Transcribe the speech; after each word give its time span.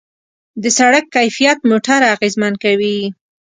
د 0.61 0.63
سړک 0.77 1.05
کیفیت 1.15 1.57
موټر 1.69 1.99
اغېزمن 2.13 2.53
کوي. 2.63 2.97